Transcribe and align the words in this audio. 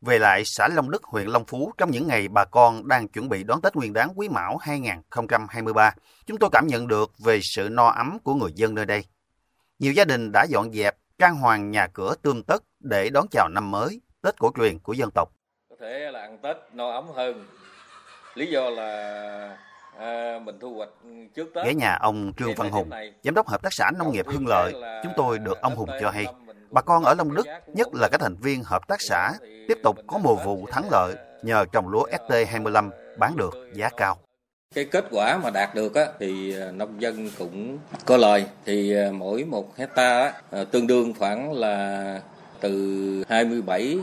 về 0.00 0.18
lại 0.18 0.42
xã 0.44 0.68
Long 0.68 0.90
Đức, 0.90 1.04
huyện 1.04 1.26
Long 1.26 1.44
Phú 1.44 1.72
trong 1.78 1.90
những 1.90 2.06
ngày 2.06 2.28
bà 2.28 2.44
con 2.44 2.88
đang 2.88 3.08
chuẩn 3.08 3.28
bị 3.28 3.44
đón 3.44 3.60
Tết 3.60 3.76
Nguyên 3.76 3.92
đán 3.92 4.08
Quý 4.14 4.28
Mão 4.28 4.56
2023, 4.56 5.94
chúng 6.26 6.38
tôi 6.38 6.50
cảm 6.52 6.66
nhận 6.66 6.88
được 6.88 7.10
về 7.18 7.40
sự 7.42 7.68
no 7.70 7.88
ấm 7.88 8.18
của 8.22 8.34
người 8.34 8.52
dân 8.54 8.74
nơi 8.74 8.86
đây. 8.86 9.04
Nhiều 9.78 9.92
gia 9.92 10.04
đình 10.04 10.32
đã 10.32 10.46
dọn 10.48 10.72
dẹp, 10.72 10.96
trang 11.18 11.36
hoàng 11.36 11.70
nhà 11.70 11.86
cửa 11.86 12.14
tươm 12.22 12.42
tất 12.42 12.64
để 12.80 13.10
đón 13.10 13.26
chào 13.30 13.48
năm 13.48 13.70
mới, 13.70 14.00
Tết 14.22 14.38
cổ 14.38 14.52
truyền 14.56 14.78
của 14.78 14.92
dân 14.92 15.10
tộc. 15.14 15.32
Có 15.70 15.76
thể 15.80 16.10
là 16.12 16.20
ăn 16.20 16.38
Tết 16.42 16.56
no 16.72 16.90
ấm 16.90 17.04
hơn. 17.14 17.46
Lý 18.34 18.46
do 18.46 18.70
là 18.70 19.58
à, 19.98 20.38
mình 20.44 20.58
thu 20.60 20.74
hoạch 20.74 20.90
trước 21.34 21.50
Tết. 21.54 21.64
Ghé 21.64 21.74
nhà 21.74 21.96
ông 22.00 22.32
Trương 22.36 22.54
Văn 22.54 22.70
Hùng, 22.70 22.90
giám 23.22 23.34
đốc 23.34 23.48
hợp 23.48 23.62
tác 23.62 23.72
xã 23.72 23.90
nông 23.98 24.12
nghiệp 24.12 24.26
Hưng 24.26 24.46
Lợi, 24.46 24.74
chúng 25.02 25.12
tôi 25.16 25.38
được 25.38 25.60
ông 25.60 25.76
Hùng 25.76 25.90
cho 26.00 26.10
hay 26.10 26.26
Bà 26.70 26.80
con 26.80 27.04
ở 27.04 27.14
Long 27.14 27.34
Đức, 27.34 27.46
nhất 27.74 27.88
là 27.94 28.08
các 28.08 28.20
thành 28.20 28.36
viên 28.36 28.62
hợp 28.64 28.88
tác 28.88 29.00
xã, 29.00 29.32
tiếp 29.68 29.78
tục 29.82 29.96
có 30.06 30.18
mùa 30.18 30.34
vụ 30.34 30.66
thắng 30.70 30.84
lợi 30.90 31.14
nhờ 31.42 31.64
trồng 31.72 31.88
lúa 31.88 32.06
ST25 32.28 32.90
bán 33.18 33.36
được 33.36 33.54
giá 33.74 33.88
cao. 33.96 34.18
Cái 34.74 34.84
kết 34.84 35.04
quả 35.10 35.38
mà 35.42 35.50
đạt 35.50 35.74
được 35.74 35.94
á, 35.94 36.06
thì 36.18 36.60
à, 36.60 36.70
nông 36.70 37.02
dân 37.02 37.30
cũng 37.38 37.78
có 38.04 38.16
lời. 38.16 38.46
Thì 38.64 38.96
à, 38.96 39.10
mỗi 39.12 39.44
một 39.44 39.76
hecta 39.76 40.20
á, 40.20 40.32
à, 40.50 40.64
tương 40.64 40.86
đương 40.86 41.14
khoảng 41.18 41.52
là 41.52 42.20
từ 42.60 43.24
27 43.28 43.98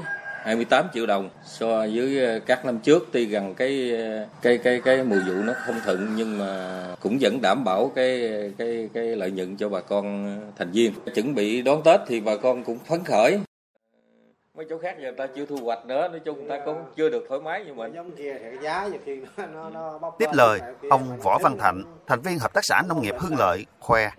28 0.46 0.86
triệu 0.94 1.06
đồng. 1.06 1.30
So 1.46 1.68
với 1.68 2.26
ờ, 2.26 2.40
các 2.40 2.66
năm 2.66 2.80
trước 2.80 3.10
tuy 3.12 3.26
rằng 3.26 3.54
cái 3.56 3.92
ờ, 3.92 4.28
cái 4.42 4.58
cái 4.58 4.82
cái 4.86 5.04
mùa 5.04 5.20
vụ 5.28 5.34
nó 5.34 5.54
không 5.66 5.76
thuận, 5.86 6.16
nhưng 6.16 6.38
mà 6.38 6.82
cũng 7.00 7.18
vẫn 7.22 7.40
đảm 7.42 7.64
bảo 7.64 7.92
cái 7.96 8.32
cái 8.58 8.90
cái 8.94 9.04
lợi 9.04 9.32
nhuận 9.32 9.58
cho 9.58 9.70
bà 9.70 9.80
con 9.82 10.26
ờ, 10.26 10.52
thành 10.58 10.72
viên. 10.72 10.94
Chuẩn 11.16 11.36
bị 11.36 11.62
đón 11.62 11.82
Tết 11.84 12.00
thì 12.08 12.20
bà 12.20 12.38
con 12.38 12.64
cũng 12.64 12.78
phấn 12.86 13.04
khởi 13.04 13.40
mấy 14.56 14.66
chỗ 14.70 14.78
khác 14.78 14.96
giờ 15.02 15.12
ta 15.18 15.28
chưa 15.36 15.46
thu 15.46 15.58
hoạch 15.64 15.86
nữa 15.86 16.08
nói 16.08 16.20
chung 16.20 16.50
ta 16.50 16.60
cũng 16.66 16.84
chưa 16.96 17.10
được 17.10 17.26
thoải 17.30 17.42
mái 17.42 17.66
như 17.66 17.74
mình. 17.74 17.96
tiếp 20.20 20.30
lời 20.34 20.60
ông 20.90 21.18
Võ 21.24 21.38
Văn 21.44 21.58
Thạnh 21.58 21.84
thành 22.08 22.22
viên 22.22 22.40
hợp 22.40 22.54
tác 22.54 22.62
xã 22.64 22.82
nông 22.88 23.02
nghiệp 23.02 23.16
Hưng 23.20 23.38
Lợi 23.38 23.66
khoe 23.80 24.10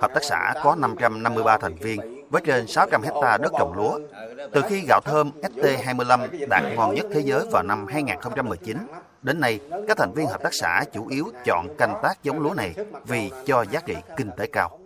hợp 0.00 0.10
tác 0.14 0.24
xã 0.24 0.54
có 0.62 0.76
553 0.78 1.58
thành 1.58 1.74
viên 1.74 2.26
với 2.30 2.42
trên 2.46 2.66
600 2.66 3.02
hecta 3.02 3.38
đất 3.38 3.52
trồng 3.58 3.72
lúa. 3.76 3.98
từ 4.52 4.62
khi 4.68 4.84
gạo 4.88 5.00
thơm 5.04 5.30
ST25 5.42 6.48
đạt 6.48 6.62
ngon 6.76 6.94
nhất 6.94 7.06
thế 7.12 7.20
giới 7.20 7.46
vào 7.52 7.62
năm 7.62 7.86
2019 7.86 8.76
đến 9.22 9.40
nay 9.40 9.60
các 9.88 9.96
thành 9.96 10.12
viên 10.12 10.26
hợp 10.26 10.42
tác 10.42 10.54
xã 10.54 10.84
chủ 10.92 11.08
yếu 11.08 11.24
chọn 11.44 11.66
canh 11.78 11.94
tác 12.02 12.22
giống 12.22 12.40
lúa 12.40 12.54
này 12.54 12.74
vì 13.04 13.30
cho 13.46 13.64
giá 13.70 13.80
trị 13.86 13.94
kinh 14.16 14.30
tế 14.36 14.46
cao 14.46 14.78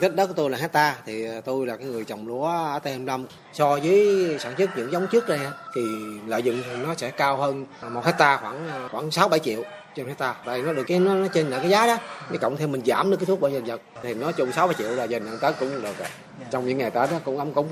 Đất 0.00 0.14
đất 0.14 0.26
của 0.26 0.32
tôi 0.36 0.50
là 0.50 0.58
hecta 0.58 0.96
thì 1.06 1.26
tôi 1.44 1.66
là 1.66 1.76
cái 1.76 1.86
người 1.86 2.04
trồng 2.04 2.26
lúa 2.26 2.46
ở 2.46 2.78
Tây 2.78 2.98
Năm 2.98 3.26
so 3.52 3.78
với 3.82 4.36
sản 4.40 4.54
xuất 4.58 4.70
những 4.76 4.92
giống 4.92 5.06
trước 5.06 5.28
đây 5.28 5.38
thì 5.74 5.82
lợi 6.26 6.42
nhuận 6.42 6.62
nó 6.82 6.94
sẽ 6.94 7.10
cao 7.10 7.36
hơn 7.36 7.66
một 7.90 8.04
hecta 8.04 8.36
khoảng 8.36 8.88
khoảng 8.90 9.10
sáu 9.10 9.28
bảy 9.28 9.40
triệu 9.40 9.62
trên 9.94 10.06
hecta. 10.06 10.34
Tại 10.46 10.62
nó 10.62 10.72
được 10.72 10.84
cái 10.86 11.00
nó, 11.00 11.14
nó 11.14 11.28
trên 11.28 11.46
là 11.46 11.58
cái 11.58 11.70
giá 11.70 11.86
đó 11.86 11.96
cái 12.28 12.38
cộng 12.38 12.56
thêm 12.56 12.72
mình 12.72 12.82
giảm 12.84 13.10
được 13.10 13.16
cái 13.16 13.26
thuốc 13.26 13.40
bảo 13.40 13.50
vệ 13.50 13.60
vật 13.60 13.80
thì 14.02 14.14
nó 14.14 14.32
chung 14.32 14.52
sáu 14.52 14.66
bảy 14.66 14.74
triệu 14.78 14.90
là 14.90 15.04
dành 15.04 15.38
tết 15.42 15.54
cũng 15.60 15.82
được 15.82 15.98
rồi. 15.98 16.08
Trong 16.50 16.66
những 16.66 16.78
ngày 16.78 16.90
tết 16.90 17.10
đó 17.10 17.20
cũng 17.24 17.38
ấm 17.38 17.52
cúng. 17.52 17.68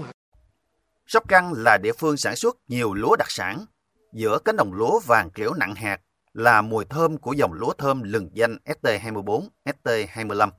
Sóc 1.06 1.29
Trăng 1.29 1.53
là 1.56 1.79
địa 1.83 1.93
phương 1.93 2.17
sản 2.17 2.37
xuất 2.37 2.56
nhiều 2.69 2.95
lúa 2.95 3.17
đặc 3.17 3.31
sản. 3.31 3.65
Giữa 4.12 4.39
cánh 4.45 4.56
đồng 4.56 4.73
lúa 4.73 5.01
vàng 5.06 5.31
kiểu 5.31 5.55
nặng 5.55 5.75
hạt 5.75 6.01
là 6.33 6.62
mùi 6.62 6.84
thơm 6.84 7.19
của 7.19 7.33
dòng 7.33 7.53
lúa 7.53 7.73
thơm 7.73 8.03
lừng 8.03 8.31
danh 8.33 8.59
ST24, 8.65 9.49
ST25. 9.65 10.51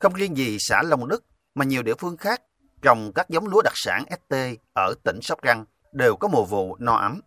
Không 0.00 0.12
riêng 0.14 0.36
gì 0.36 0.56
xã 0.60 0.82
Long 0.82 1.08
Đức 1.08 1.24
mà 1.54 1.64
nhiều 1.64 1.82
địa 1.82 1.94
phương 1.98 2.16
khác 2.16 2.42
trồng 2.82 3.12
các 3.14 3.28
giống 3.28 3.46
lúa 3.46 3.62
đặc 3.62 3.72
sản 3.76 4.04
ST 4.10 4.34
ở 4.72 4.94
tỉnh 5.04 5.18
Sóc 5.22 5.38
Trăng 5.42 5.64
đều 5.92 6.16
có 6.16 6.28
mùa 6.28 6.44
vụ 6.44 6.76
no 6.78 6.94
ấm. 6.94 7.20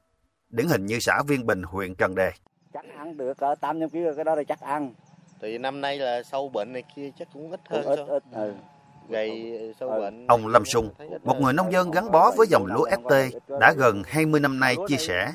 Điển 0.50 0.68
hình 0.68 0.86
như 0.86 1.00
xã 1.00 1.22
Viên 1.28 1.46
Bình, 1.46 1.64
huyện 1.64 1.96
Trần 1.96 2.16
Đề. 2.16 2.32
Chắc 2.74 2.86
ăn 2.98 3.18
được 3.18 3.38
ở 3.38 3.56
800 3.56 3.90
kg 3.90 4.16
cái 4.16 4.26
đó 4.26 4.36
là 4.36 4.44
chắc 4.44 4.60
ăn. 4.60 4.94
Thì 5.42 5.58
năm 5.58 5.82
nay 5.82 5.98
là 5.98 6.24
sâu 6.24 6.50
bệnh 6.50 6.74
này 6.74 6.84
kia 6.96 7.10
chắc 7.20 7.28
cũng 7.34 7.52
ít 7.52 7.60
hơn. 7.70 7.86
Ít, 7.86 8.00
ít, 8.08 8.24
ừ. 8.34 8.54
Gây 9.10 9.60
sâu 9.80 9.90
Ừ. 9.90 10.00
bệnh. 10.02 10.28
Ông 10.28 10.48
Lâm 10.48 10.66
Sung, 10.66 10.90
một 11.24 11.36
người 11.42 11.54
nông 11.54 11.72
dân 11.72 11.92
gắn 11.92 12.12
bó 12.12 12.32
với 12.38 12.48
dòng 12.48 12.66
lúa 12.66 12.90
ST 12.90 13.14
đã 13.60 13.74
gần 13.78 14.04
20 14.06 14.40
năm 14.40 14.60
nay 14.60 14.76
chia 14.88 14.98
sẻ, 14.98 15.32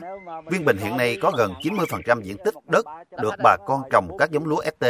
Viên 0.50 0.64
Bình 0.64 0.76
hiện 0.76 0.96
nay 0.96 1.18
có 1.22 1.32
gần 1.38 1.54
90% 1.62 2.22
diện 2.22 2.36
tích 2.44 2.54
đất 2.66 2.86
được 3.22 3.34
bà 3.44 3.56
con 3.66 3.82
trồng 3.92 4.16
các 4.18 4.30
giống 4.30 4.46
lúa 4.46 4.62
ST. 4.62 4.84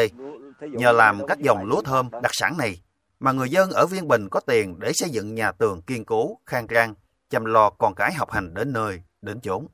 Nhờ 0.60 0.92
làm 0.92 1.26
các 1.26 1.38
dòng 1.40 1.64
lúa 1.64 1.82
thơm 1.82 2.10
đặc 2.22 2.30
sản 2.32 2.56
này, 2.58 2.80
mà 3.20 3.32
người 3.32 3.50
dân 3.50 3.70
ở 3.70 3.86
Viên 3.86 4.08
Bình 4.08 4.28
có 4.30 4.40
tiền 4.40 4.78
để 4.78 4.92
xây 4.92 5.10
dựng 5.10 5.34
nhà 5.34 5.52
tường 5.52 5.82
kiên 5.82 6.04
cố, 6.04 6.38
khang 6.46 6.66
trang, 6.66 6.94
chăm 7.30 7.44
lo 7.44 7.70
con 7.70 7.94
cái 7.94 8.12
học 8.12 8.30
hành 8.30 8.54
đến 8.54 8.72
nơi, 8.72 9.02
đến 9.22 9.40
chốn. 9.40 9.66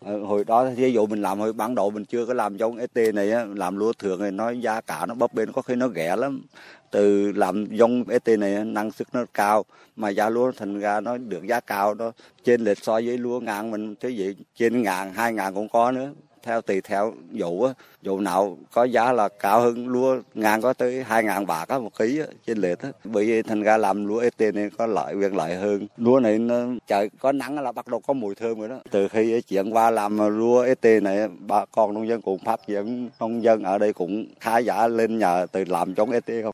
Ừ, 0.00 0.24
hồi 0.24 0.44
đó 0.44 0.70
ví 0.76 0.92
dụ 0.92 1.06
mình 1.06 1.22
làm 1.22 1.38
hồi 1.38 1.52
ban 1.52 1.74
đầu 1.74 1.90
mình 1.90 2.04
chưa 2.04 2.26
có 2.26 2.34
làm 2.34 2.56
giống 2.56 2.78
ST 2.78 2.98
này 3.14 3.32
á, 3.32 3.44
làm 3.54 3.76
lúa 3.76 3.92
thường 3.98 4.20
thì 4.20 4.30
nó 4.30 4.50
giá 4.50 4.80
cả 4.80 5.06
nó 5.06 5.14
bấp 5.14 5.34
bênh 5.34 5.52
có 5.52 5.62
khi 5.62 5.74
nó 5.74 5.88
rẻ 5.88 6.16
lắm. 6.16 6.42
Từ 6.90 7.32
làm 7.32 7.66
giống 7.66 8.04
ST 8.24 8.28
này 8.38 8.64
năng 8.64 8.90
suất 8.90 9.08
nó 9.12 9.24
cao 9.34 9.64
mà 9.96 10.08
giá 10.08 10.28
lúa 10.28 10.52
thành 10.56 10.80
ra 10.80 11.00
nó 11.00 11.16
được 11.16 11.46
giá 11.46 11.60
cao 11.60 11.94
nó 11.94 12.12
trên 12.44 12.64
lệch 12.64 12.84
so 12.84 12.92
với 12.92 13.18
lúa 13.18 13.40
ngàn 13.40 13.70
mình 13.70 13.94
thế 14.00 14.14
vậy 14.18 14.36
trên 14.54 14.82
ngàn 14.82 15.12
hai 15.12 15.32
ngàn 15.32 15.54
cũng 15.54 15.68
có 15.68 15.92
nữa 15.92 16.10
theo 16.46 16.60
tùy 16.60 16.80
theo 16.80 17.14
vụ 17.32 17.64
á. 17.64 17.72
Vụ 18.02 18.20
nào 18.20 18.58
có 18.72 18.84
giá 18.84 19.12
là 19.12 19.28
cao 19.28 19.60
hơn 19.60 19.88
lúa 19.88 20.16
ngàn 20.34 20.60
có 20.60 20.72
tới 20.72 21.04
hai 21.04 21.24
ngàn 21.24 21.46
bạc 21.46 21.68
á 21.68 21.78
một 21.78 21.98
ký 21.98 22.20
á, 22.20 22.26
trên 22.46 22.58
lệch 22.58 22.78
á. 22.78 22.88
Bởi 23.04 23.24
vì 23.24 23.42
thành 23.42 23.62
ra 23.62 23.76
làm 23.76 24.06
lúa 24.06 24.22
ST 24.30 24.40
nên 24.54 24.70
có 24.78 24.86
lợi 24.86 25.14
quyền 25.14 25.36
lợi 25.36 25.54
hơn. 25.54 25.86
Lúa 25.96 26.20
này 26.20 26.38
nó 26.38 26.54
trời 26.86 27.10
có 27.20 27.32
nắng 27.32 27.58
là 27.58 27.72
bắt 27.72 27.86
đầu 27.86 28.00
có 28.06 28.14
mùi 28.14 28.34
thơm 28.34 28.60
rồi 28.60 28.68
đó. 28.68 28.76
Từ 28.90 29.08
khi 29.08 29.40
chuyển 29.40 29.70
qua 29.70 29.90
làm 29.90 30.38
lúa 30.38 30.66
ST 30.74 30.86
này 31.02 31.28
bà 31.38 31.64
con 31.64 31.94
nông 31.94 32.08
dân 32.08 32.22
cũng 32.22 32.38
phát 32.38 32.60
triển 32.66 33.10
nông 33.20 33.42
dân 33.42 33.62
ở 33.62 33.78
đây 33.78 33.92
cũng 33.92 34.26
khá 34.40 34.58
giả 34.58 34.88
lên 34.88 35.18
nhờ 35.18 35.46
từ 35.52 35.64
làm 35.64 35.94
giống 35.94 36.10
ST 36.12 36.30
không? 36.42 36.52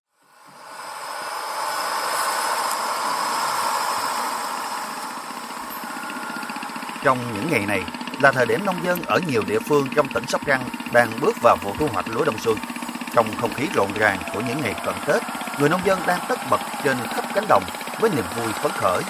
Trong 7.04 7.18
những 7.34 7.50
ngày 7.50 7.66
này 7.66 8.01
là 8.20 8.32
thời 8.32 8.46
điểm 8.46 8.64
nông 8.64 8.84
dân 8.84 9.02
ở 9.02 9.20
nhiều 9.26 9.42
địa 9.46 9.58
phương 9.58 9.88
trong 9.96 10.08
tỉnh 10.08 10.24
Sóc 10.28 10.40
Trăng 10.46 10.68
đang 10.92 11.08
bước 11.20 11.36
vào 11.42 11.56
vụ 11.62 11.72
thu 11.78 11.88
hoạch 11.92 12.08
lúa 12.08 12.24
đông 12.24 12.38
xuân. 12.38 12.58
Trong 13.14 13.26
không 13.40 13.54
khí 13.54 13.66
rộn 13.74 13.92
ràng 13.94 14.18
của 14.34 14.40
những 14.48 14.60
ngày 14.60 14.74
cận 14.86 14.94
Tết, 15.06 15.22
người 15.60 15.68
nông 15.68 15.80
dân 15.84 16.00
đang 16.06 16.20
tất 16.28 16.38
bật 16.50 16.60
trên 16.84 16.96
khắp 17.14 17.24
cánh 17.34 17.44
đồng 17.48 17.64
với 18.00 18.10
niềm 18.10 18.24
vui 18.36 18.52
phấn 18.52 18.72
khởi. 18.72 19.02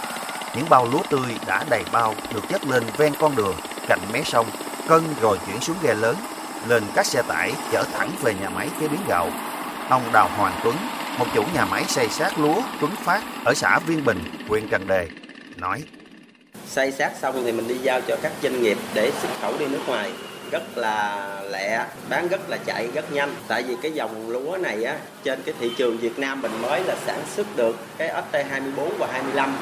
Những 0.57 0.69
bao 0.69 0.89
lúa 0.93 1.03
tươi 1.11 1.39
đã 1.47 1.65
đầy 1.71 1.85
bao 1.93 2.15
được 2.35 2.49
chất 2.49 2.67
lên 2.67 2.83
ven 2.97 3.13
con 3.19 3.37
đường, 3.37 3.57
cạnh 3.89 4.01
mé 4.13 4.23
sông, 4.25 4.47
cân 4.89 5.03
rồi 5.21 5.39
chuyển 5.47 5.61
xuống 5.61 5.77
ghe 5.83 5.95
lớn, 5.95 6.17
lên 6.67 6.83
các 6.95 7.07
xe 7.07 7.23
tải 7.29 7.53
chở 7.73 7.85
thẳng 7.93 8.11
về 8.23 8.35
nhà 8.35 8.51
máy 8.51 8.69
chế 8.81 8.89
biến 8.89 9.01
gạo. 9.09 9.31
Ông 9.89 10.03
Đào 10.13 10.31
Hoàng 10.37 10.61
Tuấn, 10.65 10.77
một 11.19 11.27
chủ 11.35 11.45
nhà 11.55 11.65
máy 11.65 11.85
xây 11.89 12.09
sát 12.09 12.39
lúa 12.39 12.63
Tuấn 12.81 12.97
Phát 13.03 13.23
ở 13.45 13.55
xã 13.55 13.79
Viên 13.79 14.05
Bình, 14.05 14.25
huyện 14.49 14.69
Trần 14.69 14.87
Đề, 14.87 15.09
nói 15.57 15.83
xây 16.73 16.93
sát 16.93 17.13
xong 17.21 17.43
thì 17.45 17.53
mình 17.53 17.69
đi 17.69 17.75
giao 17.83 18.01
cho 18.01 18.17
các 18.23 18.33
doanh 18.43 18.63
nghiệp 18.63 18.79
để 18.95 19.13
xuất 19.23 19.29
khẩu 19.41 19.59
đi 19.59 19.67
nước 19.67 19.81
ngoài. 19.87 20.11
Rất 20.51 20.79
là 20.79 21.27
lẹ 21.51 21.85
bán 22.09 22.29
rất 22.29 22.51
là 22.51 22.57
chạy 22.67 22.89
rất 22.95 23.13
nhanh. 23.13 23.35
Tại 23.49 23.63
vì 23.63 23.77
cái 23.83 23.93
dòng 23.93 24.31
lúa 24.31 24.57
này 24.57 24.85
á 24.85 24.97
trên 25.25 25.43
cái 25.43 25.55
thị 25.61 25.71
trường 25.77 25.99
Việt 25.99 26.19
Nam 26.19 26.43
mình 26.43 26.63
mới 26.63 26.85
là 26.85 26.97
sản 27.07 27.21
xuất 27.37 27.57
được 27.57 27.77
cái 27.99 28.09
ST24 28.09 28.89
và 28.99 29.09
25 29.13 29.57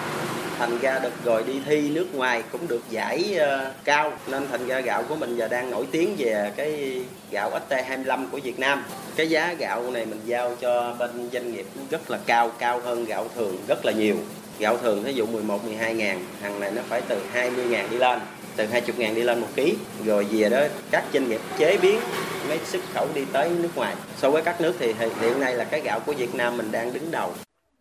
thành 0.58 0.78
ra 0.78 0.98
được 0.98 1.12
rồi 1.24 1.44
đi 1.46 1.60
thi 1.66 1.90
nước 1.90 2.14
ngoài 2.14 2.42
cũng 2.52 2.68
được 2.68 2.82
giải 2.90 3.36
uh, 3.36 3.72
cao. 3.84 4.12
Nên 4.26 4.48
thành 4.50 4.66
ra 4.66 4.80
gạo 4.80 5.02
của 5.08 5.16
mình 5.16 5.36
giờ 5.36 5.48
đang 5.48 5.70
nổi 5.70 5.86
tiếng 5.90 6.14
về 6.18 6.52
cái 6.56 7.00
gạo 7.30 7.50
ST25 7.68 8.26
của 8.30 8.38
Việt 8.44 8.58
Nam. 8.58 8.84
Cái 9.16 9.30
giá 9.30 9.54
gạo 9.58 9.90
này 9.90 10.06
mình 10.06 10.20
giao 10.24 10.56
cho 10.60 10.94
bên 10.98 11.28
doanh 11.32 11.52
nghiệp 11.52 11.66
rất 11.90 12.10
là 12.10 12.18
cao 12.26 12.50
cao 12.58 12.80
hơn 12.84 13.04
gạo 13.04 13.26
thường 13.34 13.56
rất 13.68 13.84
là 13.84 13.92
nhiều 13.92 14.16
gạo 14.60 14.78
thường 14.78 15.02
ví 15.02 15.14
dụ 15.14 15.26
11 15.26 15.64
12 15.64 15.94
ngàn 15.94 16.24
hàng 16.40 16.60
này 16.60 16.70
nó 16.70 16.82
phải 16.88 17.02
từ 17.08 17.22
20 17.32 17.64
ngàn 17.64 17.90
đi 17.90 17.96
lên 17.96 18.20
từ 18.56 18.66
20 18.66 18.94
ngàn 18.98 19.14
đi 19.14 19.22
lên 19.22 19.40
một 19.40 19.48
ký 19.54 19.76
rồi 20.04 20.26
về 20.30 20.48
đó 20.48 20.62
các 20.90 21.04
doanh 21.12 21.28
nghiệp 21.28 21.40
chế 21.58 21.78
biến 21.82 22.00
mới 22.48 22.58
xuất 22.64 22.80
khẩu 22.94 23.08
đi 23.14 23.24
tới 23.32 23.50
nước 23.50 23.76
ngoài 23.76 23.96
so 24.16 24.30
với 24.30 24.42
các 24.42 24.60
nước 24.60 24.74
thì 24.78 24.94
hiện 25.20 25.40
nay 25.40 25.54
là 25.54 25.64
cái 25.64 25.80
gạo 25.80 26.00
của 26.00 26.12
Việt 26.12 26.34
Nam 26.34 26.56
mình 26.56 26.72
đang 26.72 26.92
đứng 26.92 27.10
đầu 27.10 27.32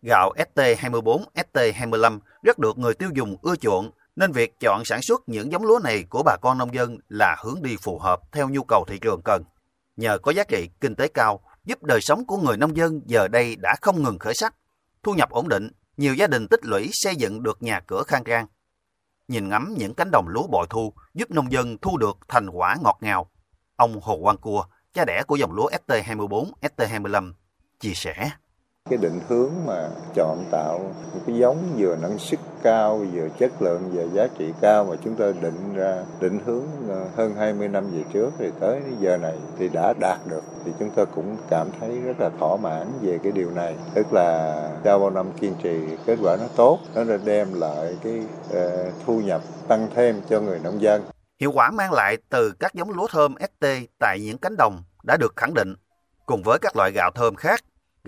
Gạo 0.01 0.33
ST24, 0.55 1.23
ST25 1.35 2.19
rất 2.43 2.59
được 2.59 2.77
người 2.77 2.93
tiêu 2.93 3.09
dùng 3.15 3.35
ưa 3.41 3.55
chuộng, 3.55 3.91
nên 4.15 4.31
việc 4.31 4.59
chọn 4.59 4.85
sản 4.85 5.01
xuất 5.01 5.29
những 5.29 5.51
giống 5.51 5.65
lúa 5.65 5.79
này 5.83 6.03
của 6.09 6.23
bà 6.25 6.37
con 6.41 6.57
nông 6.57 6.73
dân 6.73 6.97
là 7.09 7.35
hướng 7.43 7.61
đi 7.61 7.75
phù 7.81 7.99
hợp 7.99 8.19
theo 8.31 8.49
nhu 8.49 8.63
cầu 8.63 8.85
thị 8.87 8.99
trường 9.01 9.21
cần. 9.21 9.43
Nhờ 9.97 10.17
có 10.17 10.31
giá 10.31 10.43
trị 10.43 10.69
kinh 10.81 10.95
tế 10.95 11.07
cao, 11.07 11.39
giúp 11.65 11.83
đời 11.83 12.01
sống 12.01 12.25
của 12.25 12.37
người 12.37 12.57
nông 12.57 12.77
dân 12.77 13.01
giờ 13.05 13.27
đây 13.27 13.55
đã 13.55 13.75
không 13.81 14.03
ngừng 14.03 14.19
khởi 14.19 14.33
sắc. 14.33 14.55
Thu 15.03 15.13
nhập 15.13 15.29
ổn 15.29 15.49
định, 15.49 15.69
nhiều 15.99 16.13
gia 16.13 16.27
đình 16.27 16.47
tích 16.47 16.65
lũy 16.65 16.89
xây 16.93 17.15
dựng 17.15 17.43
được 17.43 17.63
nhà 17.63 17.79
cửa 17.87 18.03
khang 18.07 18.23
trang. 18.23 18.47
Nhìn 19.27 19.49
ngắm 19.49 19.75
những 19.77 19.93
cánh 19.93 20.11
đồng 20.11 20.27
lúa 20.27 20.47
bội 20.47 20.67
thu 20.69 20.93
giúp 21.13 21.31
nông 21.31 21.51
dân 21.51 21.77
thu 21.77 21.97
được 21.97 22.17
thành 22.27 22.49
quả 22.49 22.77
ngọt 22.83 22.97
ngào. 23.01 23.31
Ông 23.75 23.99
Hồ 24.01 24.19
Quang 24.21 24.37
Cua, 24.37 24.65
cha 24.93 25.05
đẻ 25.05 25.23
của 25.27 25.35
dòng 25.35 25.51
lúa 25.51 25.69
ST24, 25.69 26.51
ST25, 26.61 27.33
chia 27.79 27.93
sẻ 27.93 28.31
cái 28.89 28.97
định 28.97 29.19
hướng 29.27 29.51
mà 29.65 29.89
chọn 30.15 30.45
tạo 30.51 30.79
một 31.13 31.19
cái 31.27 31.35
giống 31.37 31.57
vừa 31.77 31.95
năng 31.95 32.17
suất 32.17 32.39
cao 32.63 32.97
vừa 33.13 33.29
chất 33.39 33.61
lượng 33.61 33.91
và 33.93 34.03
giá 34.03 34.27
trị 34.37 34.53
cao 34.61 34.85
mà 34.85 34.95
chúng 35.03 35.15
tôi 35.15 35.33
định 35.41 35.73
ra 35.75 36.03
định 36.19 36.39
hướng 36.45 36.63
ờ, 36.89 37.05
hơn 37.15 37.35
20 37.35 37.67
năm 37.67 37.91
về 37.91 38.03
trước 38.13 38.29
thì 38.37 38.51
tới 38.59 38.81
giờ 38.99 39.17
này 39.17 39.35
thì 39.57 39.69
đã 39.69 39.93
đạt 39.99 40.19
được 40.27 40.43
thì 40.65 40.71
chúng 40.79 40.89
tôi 40.95 41.05
cũng 41.05 41.37
cảm 41.49 41.67
thấy 41.79 41.99
rất 41.99 42.19
là 42.19 42.29
thỏa 42.39 42.57
mãn 42.57 42.87
về 43.01 43.19
cái 43.23 43.31
điều 43.31 43.51
này 43.51 43.75
tức 43.93 44.13
là 44.13 44.63
sau 44.83 44.99
bao 44.99 45.09
năm 45.09 45.25
kiên 45.39 45.53
trì 45.63 45.79
kết 46.05 46.17
quả 46.21 46.37
nó 46.39 46.45
tốt 46.55 46.79
nó 46.95 47.03
đã 47.03 47.17
đem 47.25 47.47
lại 47.53 47.97
cái 48.03 48.21
uh, 48.49 48.93
thu 49.05 49.21
nhập 49.21 49.41
tăng 49.67 49.87
thêm 49.95 50.21
cho 50.29 50.41
người 50.41 50.59
nông 50.63 50.81
dân 50.81 51.01
Hiệu 51.39 51.51
quả 51.51 51.71
mang 51.71 51.93
lại 51.93 52.17
từ 52.29 52.53
các 52.59 52.73
giống 52.73 52.89
lúa 52.89 53.07
thơm 53.07 53.35
ST 53.39 53.65
tại 53.99 54.19
những 54.19 54.37
cánh 54.37 54.57
đồng 54.57 54.83
đã 55.03 55.17
được 55.17 55.33
khẳng 55.35 55.53
định. 55.53 55.75
Cùng 56.25 56.41
với 56.43 56.59
các 56.61 56.75
loại 56.75 56.91
gạo 56.91 57.11
thơm 57.11 57.35
khác, 57.35 57.59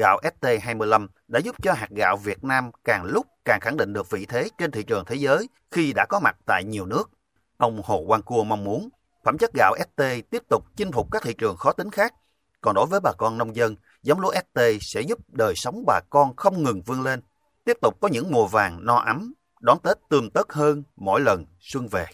gạo 0.02 0.20
ST25 0.42 1.08
đã 1.28 1.40
giúp 1.40 1.56
cho 1.64 1.74
hạt 1.74 1.90
gạo 1.90 2.18
Việt 2.18 2.44
Nam 2.44 2.72
càng 2.84 3.04
lúc 3.04 3.28
càng 3.46 3.60
khẳng 3.62 3.78
định 3.78 3.94
được 3.94 4.10
vị 4.10 4.26
thế 4.26 4.50
trên 4.58 4.72
thị 4.72 4.84
trường 4.84 5.06
thế 5.06 5.16
giới 5.16 5.50
khi 5.72 5.94
đã 5.94 6.06
có 6.10 6.20
mặt 6.20 6.38
tại 6.46 6.64
nhiều 6.64 6.86
nước. 6.86 7.10
Ông 7.58 7.82
Hồ 7.86 8.04
Quang 8.08 8.22
Cua 8.22 8.44
mong 8.44 8.64
muốn 8.64 8.90
phẩm 9.24 9.38
chất 9.38 9.52
gạo 9.54 9.76
ST 9.80 10.04
tiếp 10.30 10.44
tục 10.50 10.64
chinh 10.76 10.92
phục 10.92 11.12
các 11.12 11.24
thị 11.24 11.34
trường 11.34 11.58
khó 11.58 11.72
tính 11.72 11.92
khác. 11.92 12.14
Còn 12.62 12.76
đối 12.76 12.86
với 12.86 13.00
bà 13.00 13.12
con 13.18 13.38
nông 13.38 13.56
dân, 13.56 13.76
giống 14.04 14.20
lúa 14.20 14.34
ST 14.34 14.60
sẽ 14.82 15.02
giúp 15.02 15.20
đời 15.28 15.54
sống 15.56 15.84
bà 15.88 16.00
con 16.10 16.36
không 16.36 16.64
ngừng 16.64 16.82
vươn 16.82 17.02
lên, 17.02 17.22
tiếp 17.64 17.78
tục 17.82 17.98
có 18.02 18.08
những 18.08 18.32
mùa 18.32 18.48
vàng 18.48 18.86
no 18.86 18.96
ấm, 18.96 19.34
đón 19.62 19.78
Tết 19.84 19.98
tươm 20.10 20.30
tất 20.30 20.54
hơn 20.54 20.84
mỗi 20.96 21.22
lần 21.22 21.46
xuân 21.60 21.88
về 21.88 22.06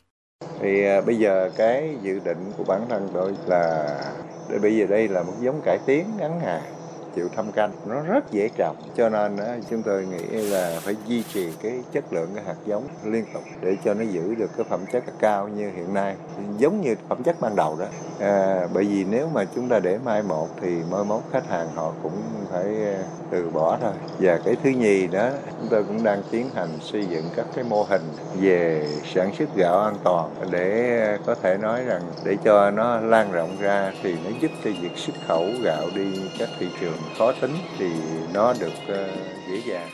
thì 0.61 0.85
à, 0.85 1.01
bây 1.01 1.15
giờ 1.15 1.49
cái 1.57 1.97
dự 2.01 2.19
định 2.25 2.51
của 2.57 2.63
bản 2.63 2.81
thân 2.89 3.09
tôi 3.13 3.33
là 3.45 3.97
bây 4.61 4.77
giờ 4.77 4.85
đây 4.89 5.07
là 5.07 5.23
một 5.23 5.33
giống 5.39 5.61
cải 5.65 5.79
tiến 5.85 6.05
ngắn 6.17 6.39
hạn 6.39 6.76
chịu 7.17 7.29
thâm 7.35 7.51
canh. 7.51 7.71
Nó 7.85 8.01
rất 8.01 8.31
dễ 8.31 8.49
trồng, 8.57 8.75
cho 8.97 9.09
nên 9.09 9.37
chúng 9.69 9.83
tôi 9.83 10.05
nghĩ 10.05 10.27
là 10.27 10.79
phải 10.81 10.95
duy 11.07 11.23
trì 11.33 11.51
cái 11.61 11.79
chất 11.91 12.13
lượng 12.13 12.29
cái 12.35 12.43
hạt 12.43 12.55
giống 12.65 12.83
liên 13.03 13.25
tục 13.33 13.43
để 13.61 13.77
cho 13.83 13.93
nó 13.93 14.03
giữ 14.03 14.35
được 14.35 14.49
cái 14.57 14.65
phẩm 14.69 14.85
chất 14.91 15.03
cao 15.19 15.47
như 15.47 15.71
hiện 15.75 15.93
nay. 15.93 16.15
Giống 16.57 16.81
như 16.81 16.95
phẩm 17.09 17.23
chất 17.23 17.35
ban 17.41 17.55
đầu 17.55 17.75
đó 17.79 17.85
à, 18.19 18.67
bởi 18.73 18.83
vì 18.83 19.03
nếu 19.03 19.29
mà 19.33 19.45
chúng 19.55 19.69
ta 19.69 19.79
để 19.79 19.97
mai 20.05 20.23
một 20.23 20.47
thì 20.61 20.69
mai 20.91 21.03
mốt 21.03 21.21
khách 21.31 21.49
hàng 21.49 21.67
họ 21.75 21.93
cũng 22.03 22.21
phải 22.51 22.63
à, 22.63 22.97
từ 23.31 23.49
bỏ 23.49 23.77
thôi. 23.81 23.93
Và 24.19 24.39
cái 24.45 24.55
thứ 24.63 24.69
nhì 24.69 25.07
đó 25.07 25.29
chúng 25.59 25.67
tôi 25.69 25.83
cũng 25.83 26.03
đang 26.03 26.21
tiến 26.31 26.49
hành 26.55 26.69
xây 26.81 27.05
dựng 27.05 27.25
các 27.35 27.45
cái 27.55 27.63
mô 27.63 27.83
hình 27.83 28.01
về 28.41 28.87
sản 29.13 29.31
xuất 29.37 29.55
gạo 29.55 29.79
an 29.79 29.95
toàn 30.03 30.29
để 30.51 30.99
à, 31.01 31.17
có 31.25 31.35
thể 31.35 31.57
nói 31.57 31.83
rằng 31.83 32.01
để 32.23 32.37
cho 32.43 32.71
nó 32.71 32.99
lan 32.99 33.31
rộng 33.31 33.57
ra 33.59 33.91
thì 34.03 34.13
nó 34.13 34.29
giúp 34.41 34.51
cho 34.63 34.71
việc 34.81 34.97
xuất 34.97 35.15
khẩu 35.27 35.45
gạo 35.63 35.85
đi 35.95 36.29
các 36.39 36.49
thị 36.59 36.67
trường 36.81 36.97
khó 37.17 37.31
tính 37.41 37.55
thì 37.79 37.91
nó 38.33 38.53
được 38.59 38.73
uh, 38.91 38.97
dễ 39.49 39.61
dàng. 39.65 39.89